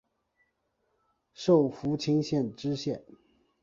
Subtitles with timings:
[1.31, 3.05] 授福清县知县。